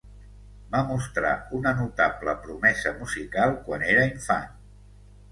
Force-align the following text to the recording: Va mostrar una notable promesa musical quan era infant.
Va 0.75 0.79
mostrar 0.91 1.33
una 1.57 1.73
notable 1.81 2.33
promesa 2.45 2.93
musical 3.01 3.53
quan 3.67 3.85
era 3.91 4.07
infant. 4.13 4.49